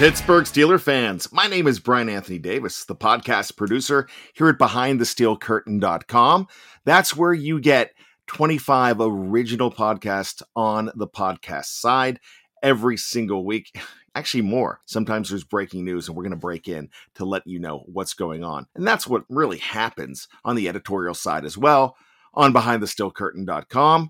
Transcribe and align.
Pittsburgh 0.00 0.44
Steeler 0.44 0.80
fans, 0.80 1.30
my 1.30 1.46
name 1.46 1.66
is 1.66 1.78
Brian 1.78 2.08
Anthony 2.08 2.38
Davis, 2.38 2.86
the 2.86 2.96
podcast 2.96 3.54
producer 3.58 4.08
here 4.32 4.48
at 4.48 4.56
BehindTheSteelCurtain.com. 4.56 6.48
That's 6.86 7.14
where 7.14 7.34
you 7.34 7.60
get 7.60 7.92
25 8.26 8.96
original 8.98 9.70
podcasts 9.70 10.42
on 10.56 10.90
the 10.94 11.06
podcast 11.06 11.66
side 11.66 12.18
every 12.62 12.96
single 12.96 13.44
week. 13.44 13.78
Actually, 14.14 14.40
more. 14.40 14.80
Sometimes 14.86 15.28
there's 15.28 15.44
breaking 15.44 15.84
news, 15.84 16.08
and 16.08 16.16
we're 16.16 16.22
going 16.22 16.30
to 16.30 16.38
break 16.38 16.66
in 16.66 16.88
to 17.16 17.26
let 17.26 17.46
you 17.46 17.58
know 17.58 17.84
what's 17.84 18.14
going 18.14 18.42
on. 18.42 18.68
And 18.74 18.86
that's 18.86 19.06
what 19.06 19.24
really 19.28 19.58
happens 19.58 20.28
on 20.46 20.56
the 20.56 20.66
editorial 20.66 21.12
side 21.12 21.44
as 21.44 21.58
well 21.58 21.94
on 22.32 22.54
BehindTheSteelCurtain.com. 22.54 24.08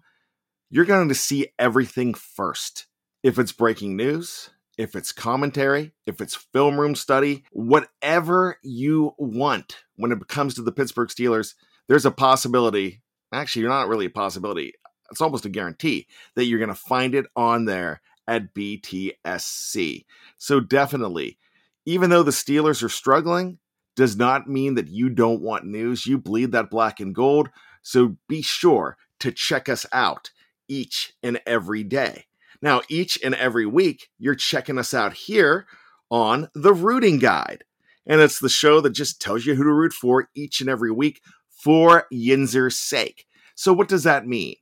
You're 0.70 0.84
going 0.84 1.08
to 1.08 1.16
see 1.16 1.48
everything 1.58 2.14
first. 2.14 2.86
If 3.24 3.40
it's 3.40 3.50
breaking 3.50 3.96
news, 3.96 4.50
if 4.78 4.94
it's 4.96 5.12
commentary, 5.12 5.92
if 6.06 6.20
it's 6.20 6.34
film 6.34 6.78
room 6.78 6.94
study, 6.94 7.44
whatever 7.52 8.58
you 8.62 9.14
want 9.18 9.78
when 9.96 10.12
it 10.12 10.28
comes 10.28 10.54
to 10.54 10.62
the 10.62 10.72
Pittsburgh 10.72 11.08
Steelers, 11.08 11.54
there's 11.88 12.06
a 12.06 12.10
possibility. 12.10 13.02
Actually, 13.32 13.62
you're 13.62 13.70
not 13.70 13.88
really 13.88 14.06
a 14.06 14.10
possibility. 14.10 14.72
It's 15.10 15.20
almost 15.20 15.44
a 15.44 15.50
guarantee 15.50 16.06
that 16.34 16.44
you're 16.44 16.58
going 16.58 16.68
to 16.68 16.74
find 16.74 17.14
it 17.14 17.26
on 17.36 17.64
there 17.64 18.00
at 18.26 18.54
BTSC. 18.54 20.04
So 20.38 20.60
definitely, 20.60 21.38
even 21.84 22.10
though 22.10 22.22
the 22.22 22.30
Steelers 22.30 22.82
are 22.82 22.88
struggling, 22.88 23.58
does 23.96 24.16
not 24.16 24.48
mean 24.48 24.76
that 24.76 24.88
you 24.88 25.10
don't 25.10 25.42
want 25.42 25.66
news. 25.66 26.06
You 26.06 26.16
bleed 26.16 26.52
that 26.52 26.70
black 26.70 27.00
and 27.00 27.14
gold. 27.14 27.50
So 27.82 28.16
be 28.28 28.40
sure 28.40 28.96
to 29.18 29.32
check 29.32 29.68
us 29.68 29.84
out 29.92 30.30
each 30.68 31.12
and 31.22 31.40
every 31.46 31.82
day. 31.82 32.26
Now, 32.62 32.82
each 32.88 33.18
and 33.24 33.34
every 33.34 33.66
week, 33.66 34.08
you're 34.18 34.34
checking 34.34 34.78
us 34.78 34.92
out 34.92 35.14
here 35.14 35.66
on 36.10 36.48
The 36.54 36.74
Rooting 36.74 37.18
Guide. 37.18 37.64
And 38.06 38.20
it's 38.20 38.38
the 38.38 38.48
show 38.48 38.80
that 38.80 38.90
just 38.90 39.20
tells 39.20 39.46
you 39.46 39.54
who 39.54 39.64
to 39.64 39.72
root 39.72 39.92
for 39.92 40.28
each 40.34 40.60
and 40.60 40.68
every 40.68 40.90
week 40.90 41.22
for 41.48 42.06
Yinzer's 42.12 42.76
sake. 42.76 43.26
So, 43.54 43.72
what 43.72 43.88
does 43.88 44.04
that 44.04 44.26
mean? 44.26 44.56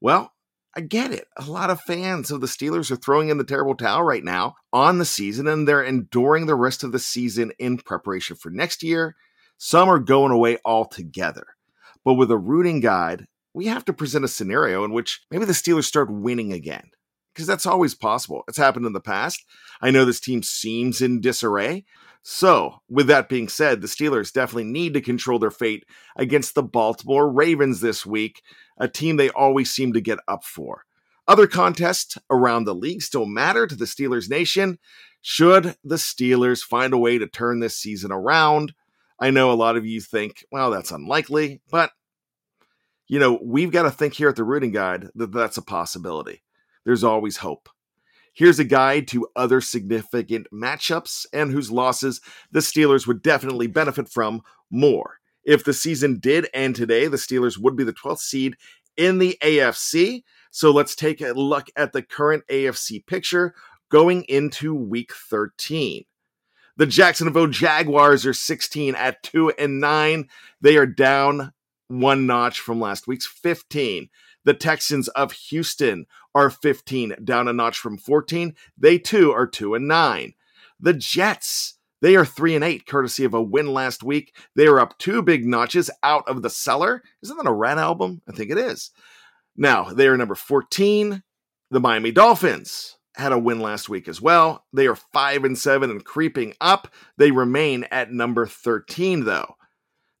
Well, 0.00 0.32
I 0.74 0.80
get 0.80 1.12
it. 1.12 1.26
A 1.36 1.44
lot 1.44 1.70
of 1.70 1.80
fans 1.80 2.30
of 2.30 2.40
the 2.40 2.46
Steelers 2.46 2.90
are 2.90 2.96
throwing 2.96 3.28
in 3.28 3.38
the 3.38 3.44
terrible 3.44 3.74
towel 3.74 4.02
right 4.02 4.22
now 4.22 4.56
on 4.72 4.98
the 4.98 5.04
season, 5.04 5.46
and 5.46 5.66
they're 5.66 5.82
enduring 5.82 6.46
the 6.46 6.54
rest 6.54 6.84
of 6.84 6.92
the 6.92 6.98
season 6.98 7.52
in 7.58 7.78
preparation 7.78 8.36
for 8.36 8.50
next 8.50 8.82
year. 8.82 9.16
Some 9.58 9.88
are 9.88 9.98
going 9.98 10.32
away 10.32 10.58
altogether. 10.64 11.46
But 12.04 12.14
with 12.14 12.30
a 12.30 12.36
rooting 12.36 12.80
guide, 12.80 13.26
we 13.54 13.66
have 13.66 13.84
to 13.86 13.92
present 13.92 14.24
a 14.24 14.28
scenario 14.28 14.84
in 14.84 14.92
which 14.92 15.22
maybe 15.30 15.46
the 15.46 15.52
Steelers 15.52 15.84
start 15.84 16.10
winning 16.10 16.52
again 16.52 16.90
because 17.36 17.46
that's 17.46 17.66
always 17.66 17.94
possible. 17.94 18.44
It's 18.48 18.56
happened 18.56 18.86
in 18.86 18.94
the 18.94 19.00
past. 19.00 19.44
I 19.82 19.90
know 19.90 20.06
this 20.06 20.20
team 20.20 20.42
seems 20.42 21.02
in 21.02 21.20
disarray. 21.20 21.84
So, 22.22 22.80
with 22.88 23.08
that 23.08 23.28
being 23.28 23.46
said, 23.46 23.82
the 23.82 23.86
Steelers 23.86 24.32
definitely 24.32 24.64
need 24.64 24.94
to 24.94 25.02
control 25.02 25.38
their 25.38 25.50
fate 25.50 25.84
against 26.16 26.54
the 26.54 26.62
Baltimore 26.62 27.30
Ravens 27.30 27.82
this 27.82 28.06
week, 28.06 28.42
a 28.78 28.88
team 28.88 29.16
they 29.16 29.28
always 29.28 29.70
seem 29.70 29.92
to 29.92 30.00
get 30.00 30.18
up 30.26 30.44
for. 30.44 30.86
Other 31.28 31.46
contests 31.46 32.16
around 32.30 32.64
the 32.64 32.74
league 32.74 33.02
still 33.02 33.26
matter 33.26 33.66
to 33.66 33.76
the 33.76 33.84
Steelers 33.84 34.30
Nation. 34.30 34.78
Should 35.20 35.76
the 35.84 35.96
Steelers 35.96 36.64
find 36.64 36.94
a 36.94 36.98
way 36.98 37.18
to 37.18 37.26
turn 37.26 37.60
this 37.60 37.76
season 37.76 38.10
around? 38.10 38.72
I 39.20 39.30
know 39.30 39.52
a 39.52 39.54
lot 39.54 39.76
of 39.76 39.84
you 39.84 40.00
think, 40.00 40.44
well, 40.50 40.70
that's 40.70 40.90
unlikely, 40.90 41.60
but 41.70 41.90
you 43.08 43.18
know, 43.18 43.38
we've 43.42 43.70
got 43.70 43.82
to 43.82 43.90
think 43.90 44.14
here 44.14 44.30
at 44.30 44.36
the 44.36 44.42
Rooting 44.42 44.72
Guide 44.72 45.10
that 45.14 45.32
that's 45.32 45.58
a 45.58 45.62
possibility 45.62 46.42
there's 46.86 47.04
always 47.04 47.38
hope. 47.38 47.68
Here's 48.32 48.58
a 48.58 48.64
guide 48.64 49.08
to 49.08 49.28
other 49.34 49.60
significant 49.60 50.46
matchups 50.52 51.26
and 51.32 51.50
whose 51.50 51.70
losses 51.70 52.20
the 52.52 52.60
Steelers 52.60 53.06
would 53.06 53.22
definitely 53.22 53.66
benefit 53.66 54.08
from 54.08 54.42
more. 54.70 55.18
If 55.44 55.64
the 55.64 55.72
season 55.72 56.18
did 56.18 56.48
end 56.54 56.76
today, 56.76 57.08
the 57.08 57.16
Steelers 57.16 57.58
would 57.58 57.76
be 57.76 57.84
the 57.84 57.92
12th 57.92 58.20
seed 58.20 58.56
in 58.96 59.18
the 59.18 59.36
AFC. 59.42 60.22
So 60.50 60.70
let's 60.70 60.94
take 60.94 61.20
a 61.20 61.32
look 61.32 61.66
at 61.76 61.92
the 61.92 62.02
current 62.02 62.44
AFC 62.48 63.04
picture 63.04 63.54
going 63.88 64.22
into 64.24 64.74
week 64.74 65.12
13. 65.12 66.04
The 66.76 66.86
Jacksonville 66.86 67.48
Jaguars 67.48 68.26
are 68.26 68.34
16 68.34 68.94
at 68.94 69.22
2 69.22 69.54
and 69.58 69.80
9. 69.80 70.28
They 70.60 70.76
are 70.76 70.86
down 70.86 71.52
one 71.88 72.26
notch 72.26 72.60
from 72.60 72.80
last 72.80 73.06
week's 73.06 73.26
15. 73.26 74.08
The 74.46 74.54
Texans 74.54 75.08
of 75.08 75.32
Houston 75.32 76.06
are 76.32 76.50
15, 76.50 77.16
down 77.24 77.48
a 77.48 77.52
notch 77.52 77.80
from 77.80 77.98
14. 77.98 78.54
They 78.78 78.96
too 78.96 79.32
are 79.32 79.46
2 79.46 79.74
and 79.74 79.88
9. 79.88 80.34
The 80.78 80.94
Jets, 80.94 81.74
they 82.00 82.14
are 82.14 82.24
3 82.24 82.54
and 82.54 82.62
8, 82.62 82.86
courtesy 82.86 83.24
of 83.24 83.34
a 83.34 83.42
win 83.42 83.66
last 83.66 84.04
week. 84.04 84.36
They 84.54 84.68
are 84.68 84.78
up 84.78 84.96
two 84.98 85.20
big 85.20 85.44
notches 85.44 85.90
out 86.04 86.28
of 86.28 86.42
the 86.42 86.50
cellar. 86.50 87.02
Isn't 87.24 87.36
that 87.36 87.48
a 87.48 87.52
Ratt 87.52 87.78
album? 87.78 88.22
I 88.28 88.32
think 88.32 88.52
it 88.52 88.58
is. 88.58 88.92
Now, 89.56 89.84
they 89.84 90.06
are 90.06 90.16
number 90.16 90.36
14. 90.36 91.24
The 91.72 91.80
Miami 91.80 92.12
Dolphins 92.12 92.98
had 93.16 93.32
a 93.32 93.38
win 93.38 93.58
last 93.58 93.88
week 93.88 94.06
as 94.06 94.20
well. 94.20 94.64
They 94.72 94.86
are 94.86 94.94
5 94.94 95.44
and 95.44 95.58
7 95.58 95.90
and 95.90 96.04
creeping 96.04 96.54
up. 96.60 96.86
They 97.16 97.32
remain 97.32 97.84
at 97.90 98.12
number 98.12 98.46
13 98.46 99.24
though. 99.24 99.55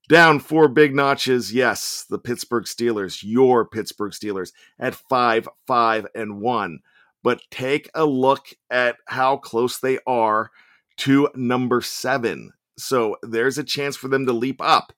Down 0.08 0.38
four 0.38 0.68
big 0.68 0.94
notches. 0.94 1.52
Yes, 1.52 2.04
the 2.08 2.18
Pittsburgh 2.18 2.64
Steelers, 2.64 3.24
your 3.24 3.66
Pittsburgh 3.66 4.12
Steelers 4.12 4.52
at 4.78 4.94
5 4.94 5.48
5 5.66 6.06
and 6.14 6.40
1. 6.40 6.78
But 7.24 7.40
take 7.50 7.90
a 7.92 8.04
look 8.04 8.46
at 8.70 8.96
how 9.06 9.36
close 9.36 9.78
they 9.78 9.98
are 10.06 10.52
to 10.98 11.28
number 11.34 11.80
7. 11.80 12.52
So 12.78 13.16
there's 13.22 13.58
a 13.58 13.64
chance 13.64 13.96
for 13.96 14.06
them 14.06 14.26
to 14.26 14.32
leap 14.32 14.60
up 14.60 14.92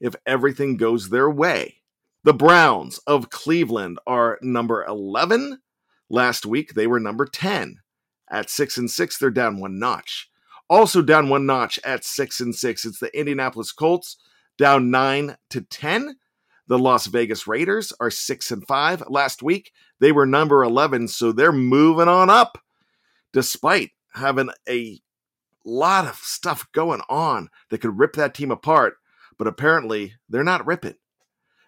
if 0.00 0.14
everything 0.26 0.76
goes 0.76 1.08
their 1.08 1.28
way. 1.28 1.78
The 2.22 2.34
Browns 2.34 2.98
of 3.04 3.30
Cleveland 3.30 3.98
are 4.06 4.38
number 4.42 4.84
11. 4.84 5.60
Last 6.08 6.46
week 6.46 6.74
they 6.74 6.86
were 6.86 7.00
number 7.00 7.26
10. 7.26 7.80
At 8.30 8.48
6 8.48 8.78
and 8.78 8.90
6 8.90 9.18
they're 9.18 9.30
down 9.30 9.58
one 9.58 9.80
notch. 9.80 10.30
Also 10.70 11.02
down 11.02 11.28
one 11.28 11.46
notch 11.46 11.80
at 11.82 12.04
6 12.04 12.38
and 12.38 12.54
6 12.54 12.84
it's 12.84 13.00
the 13.00 13.18
Indianapolis 13.18 13.72
Colts 13.72 14.18
down 14.58 14.90
9 14.90 15.36
to 15.50 15.60
10. 15.62 16.16
The 16.68 16.78
Las 16.78 17.06
Vegas 17.06 17.46
Raiders 17.46 17.92
are 18.00 18.10
6 18.10 18.50
and 18.50 18.66
5. 18.66 19.04
Last 19.08 19.42
week 19.42 19.72
they 20.00 20.12
were 20.12 20.26
number 20.26 20.62
11 20.62 21.08
so 21.08 21.32
they're 21.32 21.52
moving 21.52 22.08
on 22.08 22.30
up 22.30 22.58
despite 23.32 23.90
having 24.14 24.50
a 24.68 25.00
lot 25.64 26.06
of 26.06 26.16
stuff 26.16 26.66
going 26.72 27.00
on 27.08 27.48
that 27.70 27.78
could 27.78 27.98
rip 27.98 28.14
that 28.14 28.34
team 28.34 28.50
apart, 28.50 28.94
but 29.38 29.46
apparently 29.46 30.14
they're 30.28 30.44
not 30.44 30.66
ripping. 30.66 30.94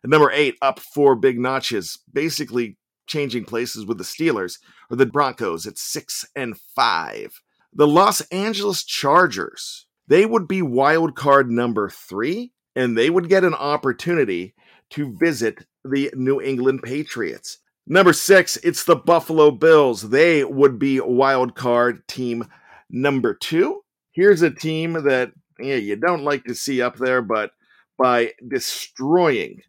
Number 0.05 0.31
eight, 0.31 0.57
up 0.61 0.79
four 0.81 1.17
big 1.17 1.39
notches, 1.39 1.99
basically 2.13 2.77
changing 3.07 3.45
places 3.45 3.87
with 3.87 3.99
the 3.99 4.05
Steelers, 4.05 4.59
or 4.91 4.97
the 4.97 5.07
Broncos 5.07 5.67
at 5.67 5.79
six 5.79 6.25
and 6.37 6.59
five. 6.59 7.41
The 7.73 7.87
Los 7.87 8.21
Angeles 8.23 8.85
Chargers, 8.85 9.87
they 10.07 10.27
would 10.27 10.47
be 10.47 10.63
wild 10.63 11.15
card 11.17 11.51
number 11.51 11.89
three, 11.89 12.53
and 12.75 12.97
they 12.97 13.11
would 13.11 13.29
get 13.29 13.45
an 13.45 13.55
opportunity 13.55 14.55
to 14.91 15.17
visit 15.19 15.67
the 15.85 16.11
New 16.15 16.41
England 16.41 16.83
Patriots. 16.83 17.59
Number 17.87 18.13
six, 18.13 18.57
it's 18.59 18.85
the 18.85 18.97
Buffalo 18.97 19.51
Bills. 19.51 20.09
They 20.09 20.45
would 20.45 20.79
be 20.79 21.01
wild 21.01 21.55
card 21.55 22.07
team 22.09 22.47
number 22.89 23.35
two. 23.35 23.83
Here's 24.13 24.43
a 24.43 24.51
team 24.51 24.95
that 25.05 25.33
yeah, 25.59 25.77
you 25.77 25.97
don't 25.97 26.25
like 26.25 26.45
to 26.45 26.55
see 26.55 26.83
up 26.83 26.97
there, 26.97 27.23
but 27.23 27.53
by 27.99 28.33
destroying 28.49 29.63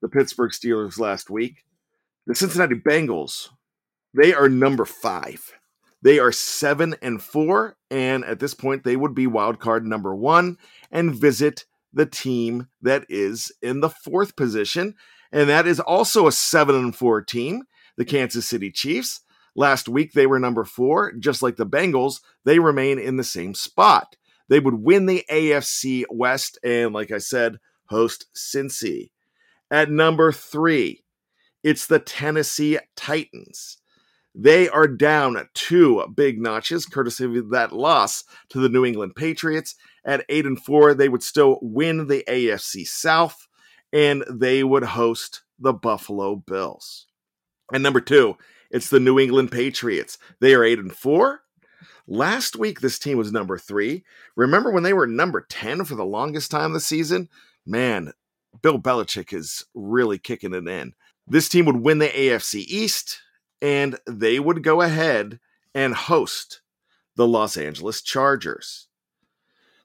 the 0.00 0.08
Pittsburgh 0.08 0.52
Steelers 0.52 0.98
last 0.98 1.28
week, 1.28 1.64
the 2.26 2.34
Cincinnati 2.34 2.76
Bengals, 2.76 3.48
they 4.14 4.32
are 4.32 4.48
number 4.48 4.84
five. 4.84 5.52
They 6.00 6.18
are 6.18 6.32
seven 6.32 6.94
and 7.02 7.20
four, 7.20 7.76
and 7.90 8.24
at 8.24 8.38
this 8.38 8.54
point, 8.54 8.84
they 8.84 8.96
would 8.96 9.14
be 9.14 9.26
wild 9.26 9.58
card 9.58 9.84
number 9.84 10.14
one 10.14 10.56
and 10.90 11.14
visit 11.14 11.64
the 11.92 12.06
team 12.06 12.68
that 12.82 13.04
is 13.08 13.52
in 13.62 13.80
the 13.80 13.90
fourth 13.90 14.36
position, 14.36 14.94
and 15.32 15.48
that 15.48 15.66
is 15.66 15.80
also 15.80 16.26
a 16.26 16.32
seven 16.32 16.74
and 16.74 16.94
four 16.94 17.22
team, 17.22 17.64
the 17.96 18.04
Kansas 18.04 18.46
City 18.46 18.70
Chiefs. 18.70 19.20
Last 19.54 19.88
week, 19.88 20.12
they 20.12 20.26
were 20.26 20.38
number 20.38 20.64
four. 20.64 21.12
Just 21.12 21.42
like 21.42 21.56
the 21.56 21.66
Bengals, 21.66 22.20
they 22.44 22.58
remain 22.58 22.98
in 22.98 23.16
the 23.16 23.24
same 23.24 23.54
spot. 23.54 24.16
They 24.48 24.60
would 24.60 24.82
win 24.82 25.06
the 25.06 25.24
AFC 25.30 26.04
West 26.10 26.58
and, 26.62 26.92
like 26.92 27.10
I 27.10 27.18
said, 27.18 27.58
host 27.86 28.26
Cincy. 28.36 29.10
At 29.70 29.90
number 29.90 30.32
three, 30.32 31.04
it's 31.62 31.86
the 31.86 31.98
Tennessee 31.98 32.78
Titans. 32.96 33.78
They 34.34 34.68
are 34.68 34.86
down 34.86 35.48
two 35.54 36.06
big 36.14 36.40
notches, 36.40 36.86
courtesy 36.86 37.24
of 37.24 37.50
that 37.50 37.72
loss 37.72 38.24
to 38.50 38.60
the 38.60 38.68
New 38.68 38.84
England 38.84 39.16
Patriots. 39.16 39.74
At 40.08 40.24
eight 40.30 40.46
and 40.46 40.58
four, 40.58 40.94
they 40.94 41.08
would 41.08 41.22
still 41.22 41.58
win 41.60 42.06
the 42.06 42.24
AFC 42.26 42.86
South, 42.86 43.46
and 43.92 44.24
they 44.28 44.64
would 44.64 44.82
host 44.82 45.42
the 45.58 45.74
Buffalo 45.74 46.36
Bills. 46.36 47.06
And 47.72 47.82
number 47.82 48.00
two, 48.00 48.36
it's 48.70 48.90
the 48.90 49.00
New 49.00 49.18
England 49.18 49.52
Patriots. 49.52 50.18
They 50.40 50.54
are 50.54 50.64
8 50.64 50.78
and 50.78 50.94
4. 50.94 51.42
Last 52.06 52.56
week 52.56 52.80
this 52.80 52.98
team 52.98 53.18
was 53.18 53.32
number 53.32 53.58
3. 53.58 54.04
Remember 54.36 54.70
when 54.70 54.82
they 54.82 54.92
were 54.92 55.06
number 55.06 55.46
10 55.48 55.84
for 55.84 55.94
the 55.94 56.04
longest 56.04 56.50
time 56.50 56.72
this 56.72 56.86
season? 56.86 57.28
Man, 57.66 58.12
Bill 58.62 58.78
Belichick 58.78 59.32
is 59.32 59.64
really 59.74 60.18
kicking 60.18 60.54
it 60.54 60.66
in. 60.66 60.94
This 61.26 61.48
team 61.48 61.66
would 61.66 61.82
win 61.82 61.98
the 61.98 62.08
AFC 62.08 62.64
East 62.66 63.20
and 63.60 63.98
they 64.06 64.40
would 64.40 64.62
go 64.62 64.80
ahead 64.80 65.40
and 65.74 65.94
host 65.94 66.62
the 67.16 67.26
Los 67.26 67.56
Angeles 67.56 68.00
Chargers. 68.00 68.87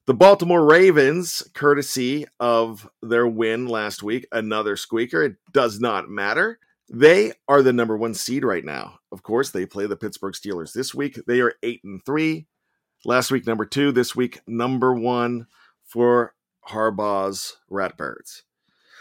The 0.05 0.13
Baltimore 0.13 0.65
Ravens, 0.65 1.43
courtesy 1.53 2.25
of 2.37 2.89
their 3.01 3.25
win 3.25 3.67
last 3.67 4.03
week, 4.03 4.27
another 4.33 4.75
squeaker, 4.75 5.23
it 5.23 5.35
does 5.53 5.79
not 5.79 6.09
matter. 6.09 6.59
They 6.89 7.31
are 7.47 7.61
the 7.61 7.71
number 7.71 7.95
one 7.95 8.13
seed 8.13 8.43
right 8.43 8.65
now. 8.65 8.99
Of 9.13 9.23
course, 9.23 9.51
they 9.51 9.65
play 9.65 9.87
the 9.87 9.95
Pittsburgh 9.95 10.33
Steelers 10.33 10.73
this 10.73 10.93
week. 10.93 11.21
They 11.25 11.39
are 11.39 11.53
eight 11.63 11.85
and 11.85 12.03
three. 12.05 12.47
Last 13.05 13.31
week, 13.31 13.47
number 13.47 13.65
two. 13.65 13.93
This 13.93 14.13
week, 14.13 14.41
number 14.45 14.93
one 14.93 15.47
for 15.85 16.33
Harbaugh's 16.67 17.55
Ratbirds. 17.71 18.41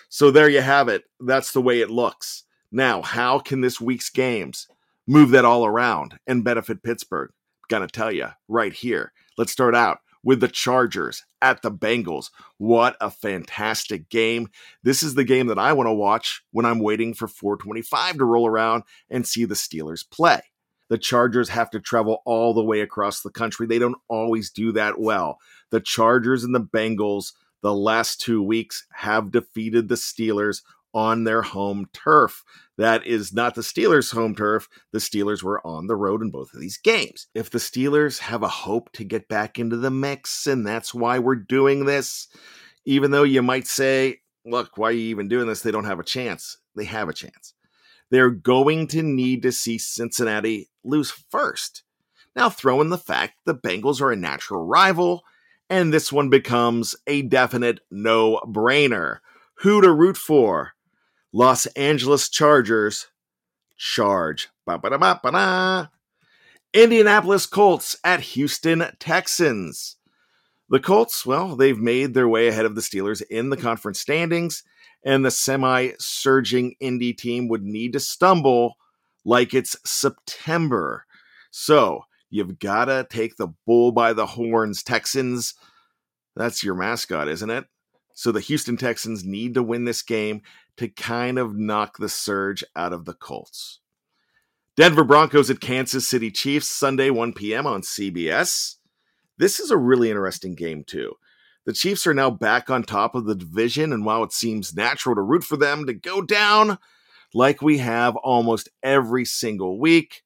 So 0.08 0.30
there 0.30 0.48
you 0.48 0.60
have 0.60 0.86
it. 0.86 1.02
That's 1.18 1.50
the 1.52 1.62
way 1.62 1.80
it 1.80 1.90
looks. 1.90 2.44
Now, 2.70 3.02
how 3.02 3.40
can 3.40 3.60
this 3.60 3.80
week's 3.80 4.08
games 4.08 4.68
move 5.08 5.30
that 5.30 5.44
all 5.44 5.66
around 5.66 6.20
and 6.28 6.44
benefit 6.44 6.84
Pittsburgh? 6.84 7.32
Gonna 7.68 7.88
tell 7.88 8.12
you 8.12 8.28
right 8.46 8.72
here. 8.72 9.12
Let's 9.36 9.50
start 9.50 9.74
out 9.74 9.98
with 10.22 10.40
the 10.40 10.48
Chargers 10.48 11.24
at 11.40 11.62
the 11.62 11.70
Bengals. 11.70 12.30
What 12.58 12.96
a 13.00 13.10
fantastic 13.10 14.08
game. 14.08 14.48
This 14.82 15.02
is 15.02 15.14
the 15.14 15.24
game 15.24 15.48
that 15.48 15.58
I 15.58 15.72
want 15.72 15.88
to 15.88 15.92
watch 15.94 16.42
when 16.50 16.66
I'm 16.66 16.78
waiting 16.78 17.14
for 17.14 17.28
425 17.28 18.18
to 18.18 18.24
roll 18.24 18.46
around 18.46 18.84
and 19.10 19.26
see 19.26 19.44
the 19.44 19.54
Steelers 19.54 20.08
play. 20.08 20.40
The 20.88 20.98
Chargers 20.98 21.48
have 21.48 21.70
to 21.70 21.80
travel 21.80 22.22
all 22.26 22.52
the 22.52 22.64
way 22.64 22.80
across 22.80 23.22
the 23.22 23.30
country. 23.30 23.66
They 23.66 23.78
don't 23.78 23.96
always 24.08 24.50
do 24.50 24.72
that 24.72 25.00
well. 25.00 25.38
The 25.70 25.80
Chargers 25.80 26.44
and 26.44 26.54
the 26.54 26.60
Bengals, 26.60 27.32
the 27.62 27.74
last 27.74 28.20
two 28.20 28.42
weeks, 28.42 28.86
have 28.92 29.30
defeated 29.30 29.88
the 29.88 29.94
Steelers 29.94 30.60
on 30.94 31.24
their 31.24 31.42
home 31.42 31.86
turf. 31.92 32.44
That 32.78 33.06
is 33.06 33.32
not 33.32 33.54
the 33.54 33.62
Steelers' 33.62 34.12
home 34.12 34.34
turf. 34.34 34.68
The 34.92 34.98
Steelers 34.98 35.42
were 35.42 35.64
on 35.66 35.86
the 35.86 35.96
road 35.96 36.22
in 36.22 36.30
both 36.30 36.52
of 36.54 36.60
these 36.60 36.78
games. 36.78 37.26
If 37.34 37.50
the 37.50 37.58
Steelers 37.58 38.18
have 38.18 38.42
a 38.42 38.48
hope 38.48 38.90
to 38.92 39.04
get 39.04 39.28
back 39.28 39.58
into 39.58 39.76
the 39.76 39.90
mix, 39.90 40.46
and 40.46 40.66
that's 40.66 40.94
why 40.94 41.18
we're 41.18 41.36
doing 41.36 41.84
this, 41.84 42.28
even 42.84 43.10
though 43.10 43.22
you 43.22 43.42
might 43.42 43.66
say, 43.66 44.20
look, 44.44 44.76
why 44.76 44.88
are 44.88 44.92
you 44.92 45.08
even 45.10 45.28
doing 45.28 45.46
this? 45.46 45.62
They 45.62 45.70
don't 45.70 45.84
have 45.84 46.00
a 46.00 46.04
chance. 46.04 46.58
They 46.74 46.84
have 46.84 47.08
a 47.08 47.14
chance. 47.14 47.54
They're 48.10 48.30
going 48.30 48.88
to 48.88 49.02
need 49.02 49.42
to 49.42 49.52
see 49.52 49.78
Cincinnati 49.78 50.68
lose 50.84 51.10
first. 51.10 51.82
Now, 52.34 52.50
throw 52.50 52.80
in 52.80 52.90
the 52.90 52.98
fact 52.98 53.34
the 53.44 53.54
Bengals 53.54 54.00
are 54.00 54.12
a 54.12 54.16
natural 54.16 54.66
rival, 54.66 55.22
and 55.70 55.92
this 55.92 56.12
one 56.12 56.28
becomes 56.28 56.96
a 57.06 57.22
definite 57.22 57.80
no 57.90 58.40
brainer. 58.46 59.18
Who 59.58 59.80
to 59.80 59.92
root 59.92 60.16
for? 60.16 60.72
Los 61.32 61.66
Angeles 61.66 62.28
Chargers 62.28 63.06
charge. 63.76 64.48
Ba-ba-da-ba-ba-da. 64.66 65.86
Indianapolis 66.74 67.46
Colts 67.46 67.96
at 68.04 68.20
Houston 68.20 68.84
Texans. 68.98 69.96
The 70.68 70.80
Colts, 70.80 71.26
well, 71.26 71.56
they've 71.56 71.78
made 71.78 72.14
their 72.14 72.28
way 72.28 72.48
ahead 72.48 72.64
of 72.64 72.74
the 72.74 72.80
Steelers 72.80 73.22
in 73.30 73.50
the 73.50 73.56
conference 73.56 74.00
standings, 74.00 74.62
and 75.04 75.24
the 75.24 75.30
semi 75.30 75.90
surging 75.98 76.74
Indy 76.80 77.12
team 77.12 77.48
would 77.48 77.62
need 77.62 77.92
to 77.92 78.00
stumble 78.00 78.76
like 79.24 79.52
it's 79.52 79.76
September. 79.84 81.04
So 81.50 82.04
you've 82.30 82.58
got 82.58 82.86
to 82.86 83.06
take 83.08 83.36
the 83.36 83.48
bull 83.66 83.92
by 83.92 84.12
the 84.12 84.26
horns, 84.26 84.82
Texans. 84.82 85.54
That's 86.36 86.64
your 86.64 86.74
mascot, 86.74 87.28
isn't 87.28 87.50
it? 87.50 87.66
So 88.14 88.32
the 88.32 88.40
Houston 88.40 88.76
Texans 88.76 89.24
need 89.24 89.54
to 89.54 89.62
win 89.62 89.84
this 89.84 90.02
game 90.02 90.42
to 90.76 90.88
kind 90.88 91.38
of 91.38 91.56
knock 91.56 91.98
the 91.98 92.08
surge 92.08 92.64
out 92.76 92.92
of 92.92 93.04
the 93.04 93.14
Colts. 93.14 93.80
Denver 94.76 95.04
Broncos 95.04 95.50
at 95.50 95.60
Kansas 95.60 96.06
City 96.06 96.30
Chiefs, 96.30 96.70
Sunday, 96.70 97.10
1 97.10 97.34
p.m. 97.34 97.66
on 97.66 97.82
CBS. 97.82 98.76
This 99.38 99.60
is 99.60 99.70
a 99.70 99.76
really 99.76 100.08
interesting 100.08 100.54
game, 100.54 100.82
too. 100.84 101.14
The 101.64 101.72
Chiefs 101.72 102.06
are 102.06 102.14
now 102.14 102.30
back 102.30 102.70
on 102.70 102.82
top 102.82 103.14
of 103.14 103.26
the 103.26 103.34
division, 103.34 103.92
and 103.92 104.04
while 104.04 104.24
it 104.24 104.32
seems 104.32 104.74
natural 104.74 105.14
to 105.14 105.20
root 105.20 105.44
for 105.44 105.56
them 105.56 105.86
to 105.86 105.92
go 105.92 106.22
down, 106.22 106.78
like 107.34 107.62
we 107.62 107.78
have 107.78 108.16
almost 108.16 108.68
every 108.82 109.24
single 109.24 109.78
week, 109.78 110.22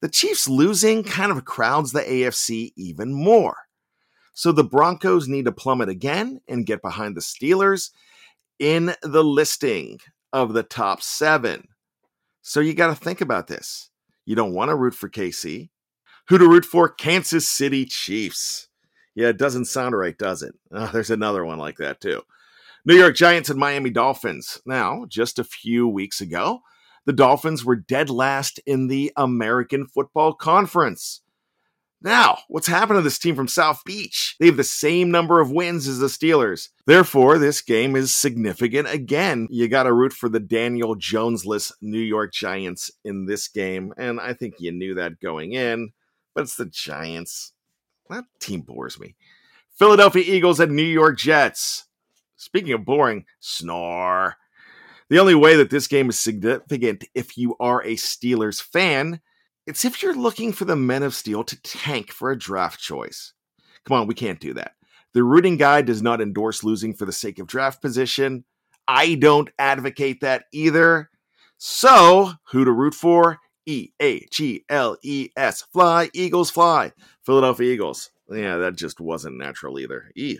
the 0.00 0.08
Chiefs 0.08 0.48
losing 0.48 1.04
kind 1.04 1.30
of 1.30 1.44
crowds 1.44 1.92
the 1.92 2.00
AFC 2.00 2.72
even 2.76 3.12
more. 3.12 3.67
So 4.38 4.52
the 4.52 4.62
Broncos 4.62 5.26
need 5.26 5.46
to 5.46 5.52
plummet 5.52 5.88
again 5.88 6.40
and 6.46 6.64
get 6.64 6.80
behind 6.80 7.16
the 7.16 7.20
Steelers 7.20 7.90
in 8.60 8.94
the 9.02 9.24
listing 9.24 9.98
of 10.32 10.52
the 10.52 10.62
top 10.62 11.02
seven. 11.02 11.66
So 12.40 12.60
you 12.60 12.72
got 12.72 12.86
to 12.86 12.94
think 12.94 13.20
about 13.20 13.48
this. 13.48 13.90
You 14.26 14.36
don't 14.36 14.54
want 14.54 14.68
to 14.68 14.76
root 14.76 14.94
for 14.94 15.08
KC. 15.08 15.70
Who 16.28 16.38
to 16.38 16.46
root 16.46 16.64
for? 16.64 16.88
Kansas 16.88 17.48
City 17.48 17.84
Chiefs. 17.84 18.68
Yeah, 19.16 19.26
it 19.26 19.38
doesn't 19.38 19.64
sound 19.64 19.96
right, 19.96 20.16
does 20.16 20.44
it? 20.44 20.54
Oh, 20.70 20.86
there's 20.92 21.10
another 21.10 21.44
one 21.44 21.58
like 21.58 21.78
that, 21.78 22.00
too. 22.00 22.22
New 22.84 22.94
York 22.94 23.16
Giants 23.16 23.50
and 23.50 23.58
Miami 23.58 23.90
Dolphins. 23.90 24.60
Now, 24.64 25.04
just 25.08 25.40
a 25.40 25.44
few 25.44 25.88
weeks 25.88 26.20
ago, 26.20 26.60
the 27.06 27.12
Dolphins 27.12 27.64
were 27.64 27.74
dead 27.74 28.08
last 28.08 28.60
in 28.66 28.86
the 28.86 29.10
American 29.16 29.88
Football 29.88 30.34
Conference. 30.34 31.22
Now, 32.00 32.38
what's 32.46 32.68
happened 32.68 32.98
to 32.98 33.02
this 33.02 33.18
team 33.18 33.34
from 33.34 33.48
South 33.48 33.82
Beach? 33.84 34.36
They 34.38 34.46
have 34.46 34.56
the 34.56 34.62
same 34.62 35.10
number 35.10 35.40
of 35.40 35.50
wins 35.50 35.88
as 35.88 35.98
the 35.98 36.06
Steelers. 36.06 36.68
Therefore, 36.86 37.38
this 37.38 37.60
game 37.60 37.96
is 37.96 38.14
significant. 38.14 38.88
Again, 38.88 39.48
you 39.50 39.66
got 39.66 39.82
to 39.82 39.92
root 39.92 40.12
for 40.12 40.28
the 40.28 40.38
Daniel 40.38 40.94
Jonesless 40.94 41.72
New 41.80 41.98
York 41.98 42.32
Giants 42.32 42.92
in 43.04 43.26
this 43.26 43.48
game. 43.48 43.92
And 43.96 44.20
I 44.20 44.32
think 44.32 44.54
you 44.60 44.70
knew 44.70 44.94
that 44.94 45.18
going 45.18 45.54
in, 45.54 45.90
but 46.34 46.42
it's 46.42 46.56
the 46.56 46.66
Giants. 46.66 47.52
That 48.08 48.24
team 48.38 48.60
bores 48.60 49.00
me. 49.00 49.16
Philadelphia 49.76 50.22
Eagles 50.24 50.60
and 50.60 50.76
New 50.76 50.82
York 50.82 51.18
Jets. 51.18 51.86
Speaking 52.36 52.72
of 52.74 52.84
boring, 52.84 53.24
snore. 53.40 54.36
The 55.08 55.18
only 55.18 55.34
way 55.34 55.56
that 55.56 55.70
this 55.70 55.88
game 55.88 56.10
is 56.10 56.18
significant 56.20 57.04
if 57.14 57.36
you 57.36 57.56
are 57.58 57.82
a 57.82 57.96
Steelers 57.96 58.62
fan 58.62 59.20
it's 59.68 59.84
if 59.84 60.02
you're 60.02 60.16
looking 60.16 60.50
for 60.54 60.64
the 60.64 60.76
Men 60.76 61.02
of 61.02 61.14
Steel 61.14 61.44
to 61.44 61.62
tank 61.62 62.10
for 62.10 62.30
a 62.30 62.38
draft 62.38 62.80
choice. 62.80 63.34
Come 63.84 64.00
on, 64.00 64.06
we 64.06 64.14
can't 64.14 64.40
do 64.40 64.54
that. 64.54 64.72
The 65.12 65.22
rooting 65.22 65.58
guide 65.58 65.84
does 65.84 66.00
not 66.00 66.22
endorse 66.22 66.64
losing 66.64 66.94
for 66.94 67.04
the 67.04 67.12
sake 67.12 67.38
of 67.38 67.46
draft 67.46 67.82
position. 67.82 68.44
I 68.86 69.14
don't 69.16 69.50
advocate 69.58 70.22
that 70.22 70.44
either. 70.54 71.10
So, 71.58 72.32
who 72.50 72.64
to 72.64 72.72
root 72.72 72.94
for? 72.94 73.40
E 73.66 73.90
A 74.00 74.24
G 74.32 74.64
L 74.70 74.96
E 75.02 75.28
S. 75.36 75.60
Fly, 75.70 76.08
Eagles 76.14 76.50
fly. 76.50 76.92
Philadelphia 77.26 77.70
Eagles. 77.70 78.10
Yeah, 78.30 78.56
that 78.56 78.76
just 78.76 79.00
wasn't 79.00 79.36
natural 79.36 79.78
either. 79.78 80.10
E. 80.16 80.38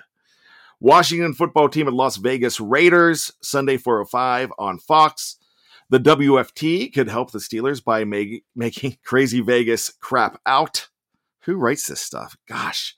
Washington 0.81 1.35
football 1.35 1.69
team 1.69 1.87
at 1.87 1.93
Las 1.93 2.17
Vegas 2.17 2.61
Raiders, 2.61 3.31
Sunday 3.43 3.77
405 3.77 4.53
on 4.59 4.79
Fox. 4.79 5.37
The 5.91 6.01
WFT 6.01 6.93
could 6.93 7.09
help 7.09 7.31
the 7.33 7.39
Steelers 7.39 7.83
by 7.83 8.05
make, 8.05 8.45
making 8.55 8.99
Crazy 9.05 9.41
Vegas 9.41 9.91
crap 10.01 10.41
out. 10.45 10.89
Who 11.43 11.57
writes 11.57 11.87
this 11.87 12.01
stuff? 12.01 12.37
Gosh. 12.47 12.95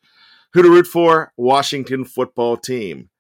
Who 0.52 0.62
to 0.62 0.70
root 0.70 0.87
for? 0.87 1.32
Washington 1.37 2.04
football 2.04 2.56
team. 2.56 3.11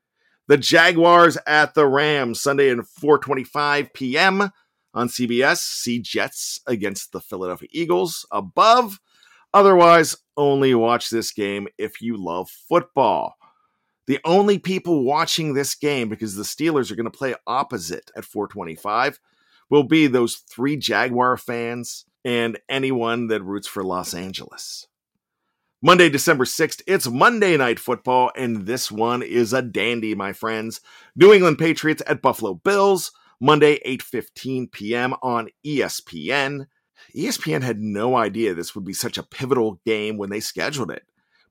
The 0.48 0.56
Jaguars 0.56 1.38
at 1.46 1.74
the 1.74 1.86
Rams, 1.86 2.40
Sunday 2.40 2.70
at 2.70 2.78
4.25 2.78 3.94
p.m. 3.94 4.50
on 4.92 5.08
CBS. 5.08 5.58
See 5.58 6.00
Jets 6.00 6.60
against 6.66 7.12
the 7.12 7.20
Philadelphia 7.20 7.68
Eagles 7.70 8.26
above. 8.32 8.98
Otherwise, 9.54 10.16
only 10.36 10.74
watch 10.74 11.10
this 11.10 11.30
game 11.30 11.68
if 11.78 12.00
you 12.00 12.16
love 12.16 12.50
football. 12.50 13.34
The 14.08 14.18
only 14.24 14.58
people 14.58 15.04
watching 15.04 15.54
this 15.54 15.76
game, 15.76 16.08
because 16.08 16.34
the 16.34 16.42
Steelers 16.42 16.90
are 16.90 16.96
going 16.96 17.04
to 17.04 17.16
play 17.16 17.36
opposite 17.46 18.10
at 18.16 18.24
425, 18.24 19.20
will 19.70 19.84
be 19.84 20.06
those 20.06 20.36
three 20.36 20.76
Jaguar 20.76 21.36
fans 21.36 22.04
and 22.24 22.58
anyone 22.68 23.28
that 23.28 23.42
roots 23.42 23.68
for 23.68 23.82
Los 23.82 24.12
Angeles. 24.12 24.86
Monday, 25.82 26.10
December 26.10 26.44
6th, 26.44 26.82
it's 26.86 27.08
Monday 27.08 27.56
Night 27.56 27.78
Football, 27.78 28.30
and 28.36 28.66
this 28.66 28.92
one 28.92 29.22
is 29.22 29.54
a 29.54 29.62
dandy, 29.62 30.14
my 30.14 30.34
friends. 30.34 30.82
New 31.16 31.32
England 31.32 31.56
Patriots 31.56 32.02
at 32.06 32.20
Buffalo 32.20 32.52
Bills, 32.52 33.12
Monday, 33.40 33.78
8.15 33.86 34.70
p.m. 34.70 35.14
on 35.22 35.48
ESPN. 35.64 36.66
ESPN 37.16 37.62
had 37.62 37.80
no 37.80 38.14
idea 38.14 38.52
this 38.52 38.74
would 38.74 38.84
be 38.84 38.92
such 38.92 39.16
a 39.16 39.22
pivotal 39.22 39.80
game 39.86 40.18
when 40.18 40.28
they 40.28 40.40
scheduled 40.40 40.90
it. 40.90 41.04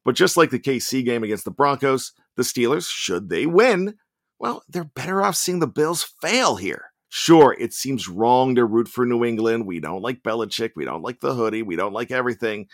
But 0.06 0.14
just 0.14 0.38
like 0.38 0.52
the 0.52 0.60
KC 0.60 1.04
game 1.04 1.24
against 1.24 1.46
the 1.46 1.52
Broncos, 1.52 2.14
the 2.36 2.44
Steelers, 2.44 2.88
should 2.88 3.30
they 3.30 3.48
win, 3.48 3.96
well, 4.38 4.64
they're 4.70 4.84
better 4.84 5.24
off 5.24 5.36
seeing 5.36 5.60
the 5.60 5.68
Bills 5.68 6.04
fail 6.22 6.58
here. 6.58 6.92
Sure, 7.10 7.56
it 7.60 7.74
seems 7.74 8.08
wrong 8.08 8.56
to 8.56 8.66
root 8.66 8.88
for 8.88 9.06
New 9.06 9.26
England. 9.26 9.66
We 9.66 9.80
don't 9.80 10.04
like 10.04 10.22
Belichick. 10.22 10.72
We 10.76 10.86
don't 10.86 11.02
like 11.02 11.20
the 11.20 11.34
hoodie. 11.34 11.64
We 11.64 11.76
don't 11.76 11.94
like 11.94 12.12
everything. 12.12 12.68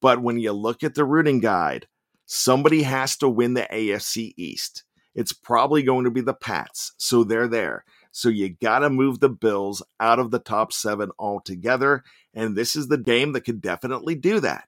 But 0.00 0.22
when 0.22 0.38
you 0.38 0.52
look 0.52 0.82
at 0.82 0.94
the 0.94 1.04
rooting 1.04 1.40
guide, 1.40 1.86
somebody 2.24 2.82
has 2.82 3.16
to 3.18 3.28
win 3.28 3.54
the 3.54 3.68
AFC 3.70 4.32
East. 4.36 4.84
It's 5.14 5.34
probably 5.34 5.82
going 5.82 6.04
to 6.04 6.10
be 6.10 6.22
the 6.22 6.34
Pats. 6.34 6.92
So 6.96 7.24
they're 7.24 7.46
there. 7.46 7.84
So 8.10 8.28
you 8.28 8.48
got 8.50 8.80
to 8.80 8.90
move 8.90 9.20
the 9.20 9.28
Bills 9.28 9.82
out 10.00 10.18
of 10.18 10.30
the 10.30 10.38
top 10.38 10.72
seven 10.72 11.10
altogether. 11.18 12.04
And 12.32 12.56
this 12.56 12.76
is 12.76 12.88
the 12.88 12.98
game 12.98 13.32
that 13.32 13.42
could 13.42 13.60
definitely 13.60 14.14
do 14.14 14.40
that. 14.40 14.66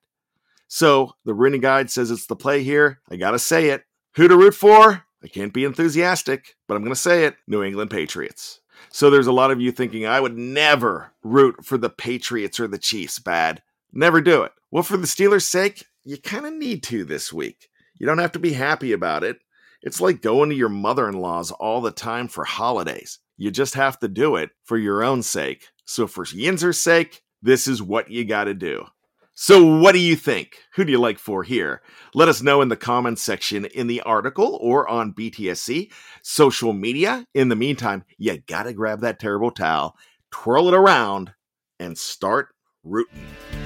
So 0.68 1.12
the 1.24 1.34
rooting 1.34 1.60
guide 1.60 1.90
says 1.90 2.10
it's 2.10 2.26
the 2.26 2.36
play 2.36 2.62
here. 2.62 3.00
I 3.10 3.16
got 3.16 3.30
to 3.30 3.38
say 3.38 3.70
it. 3.70 3.84
Who 4.16 4.28
to 4.28 4.36
root 4.36 4.54
for? 4.54 5.04
I 5.22 5.28
can't 5.28 5.52
be 5.52 5.64
enthusiastic, 5.64 6.56
but 6.68 6.76
I'm 6.76 6.82
going 6.82 6.94
to 6.94 7.00
say 7.00 7.24
it 7.24 7.36
New 7.46 7.62
England 7.62 7.90
Patriots. 7.90 8.60
So 8.90 9.10
there's 9.10 9.26
a 9.26 9.32
lot 9.32 9.50
of 9.50 9.60
you 9.60 9.72
thinking, 9.72 10.06
I 10.06 10.20
would 10.20 10.36
never 10.36 11.12
root 11.22 11.64
for 11.64 11.78
the 11.78 11.90
Patriots 11.90 12.60
or 12.60 12.68
the 12.68 12.78
Chiefs. 12.78 13.18
Bad. 13.18 13.62
Never 13.92 14.20
do 14.20 14.42
it. 14.42 14.52
Well, 14.70 14.82
for 14.82 14.96
the 14.96 15.06
Steelers' 15.06 15.42
sake, 15.42 15.84
you 16.04 16.18
kind 16.18 16.46
of 16.46 16.52
need 16.52 16.82
to 16.84 17.04
this 17.04 17.32
week. 17.32 17.68
You 17.98 18.06
don't 18.06 18.18
have 18.18 18.32
to 18.32 18.38
be 18.38 18.52
happy 18.52 18.92
about 18.92 19.24
it. 19.24 19.38
It's 19.82 20.00
like 20.00 20.20
going 20.22 20.50
to 20.50 20.56
your 20.56 20.68
mother 20.68 21.08
in 21.08 21.14
law's 21.14 21.50
all 21.50 21.80
the 21.80 21.90
time 21.90 22.28
for 22.28 22.44
holidays. 22.44 23.18
You 23.36 23.50
just 23.50 23.74
have 23.74 23.98
to 24.00 24.08
do 24.08 24.36
it 24.36 24.50
for 24.64 24.78
your 24.78 25.02
own 25.02 25.22
sake. 25.22 25.68
So, 25.84 26.06
for 26.06 26.24
Yinzer's 26.24 26.80
sake, 26.80 27.22
this 27.42 27.68
is 27.68 27.82
what 27.82 28.10
you 28.10 28.24
got 28.24 28.44
to 28.44 28.54
do. 28.54 28.86
So, 29.38 29.62
what 29.62 29.92
do 29.92 29.98
you 29.98 30.16
think? 30.16 30.62
Who 30.76 30.84
do 30.86 30.90
you 30.90 30.98
like 30.98 31.18
for 31.18 31.42
here? 31.42 31.82
Let 32.14 32.30
us 32.30 32.40
know 32.40 32.62
in 32.62 32.70
the 32.70 32.76
comments 32.76 33.22
section 33.22 33.66
in 33.66 33.86
the 33.86 34.00
article 34.00 34.58
or 34.62 34.88
on 34.88 35.12
BTSC 35.12 35.92
social 36.22 36.72
media. 36.72 37.26
In 37.34 37.50
the 37.50 37.54
meantime, 37.54 38.04
you 38.16 38.38
gotta 38.46 38.72
grab 38.72 39.00
that 39.00 39.20
terrible 39.20 39.50
towel, 39.50 39.94
twirl 40.30 40.68
it 40.68 40.74
around, 40.74 41.34
and 41.78 41.98
start 41.98 42.48
rooting. 42.82 43.65